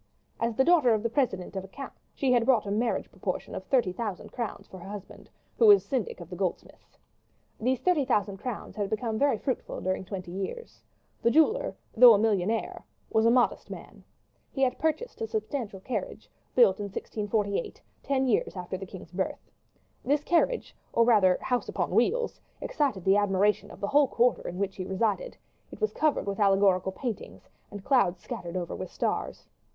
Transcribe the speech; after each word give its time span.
As 0.39 0.55
the 0.55 0.63
daughter 0.63 0.95
of 0.95 1.05
a 1.05 1.09
president 1.09 1.55
of 1.55 1.63
accounts, 1.63 2.09
she 2.15 2.31
had 2.31 2.43
brought 2.47 2.65
a 2.65 2.71
marriage 2.71 3.07
portion 3.21 3.53
of 3.53 3.63
thirty 3.65 3.93
thousand 3.93 4.31
crowns 4.31 4.67
to 4.69 4.77
her 4.79 4.89
husband, 4.89 5.29
who 5.59 5.67
was 5.67 5.85
syndic 5.85 6.19
of 6.19 6.27
the 6.27 6.35
goldsmiths. 6.35 6.97
These 7.59 7.81
thirty 7.81 8.03
thousand 8.03 8.37
crowns 8.37 8.75
had 8.75 8.89
become 8.89 9.19
very 9.19 9.37
fruitful 9.37 9.79
during 9.79 10.03
twenty 10.03 10.31
years. 10.31 10.81
The 11.21 11.29
jeweler, 11.29 11.75
though 11.95 12.15
a 12.15 12.17
millionaire, 12.17 12.83
was 13.11 13.27
a 13.27 13.29
modest 13.29 13.69
man. 13.69 14.03
He 14.51 14.63
had 14.63 14.79
purchased 14.79 15.21
a 15.21 15.27
substantial 15.27 15.79
carriage, 15.79 16.31
built 16.55 16.79
in 16.79 16.85
1648, 16.85 17.79
ten 18.01 18.25
years 18.25 18.55
after 18.57 18.77
the 18.79 18.87
king's 18.87 19.11
birth. 19.11 19.51
This 20.03 20.23
carriage, 20.23 20.75
or 20.91 21.03
rather 21.05 21.37
house 21.43 21.69
upon 21.69 21.91
wheels, 21.91 22.41
excited 22.59 23.03
the 23.05 23.17
admiration 23.17 23.69
of 23.69 23.79
the 23.79 23.89
whole 23.89 24.07
quarter 24.07 24.47
in 24.47 24.57
which 24.57 24.77
he 24.77 24.83
resided 24.87 25.37
it 25.71 25.79
was 25.79 25.93
covered 25.93 26.25
with 26.25 26.39
allegorical 26.39 26.91
paintings, 26.91 27.47
and 27.69 27.85
clouds 27.85 28.19
scattered 28.23 28.57
over 28.57 28.75
with 28.75 28.89
stars. 28.91 29.45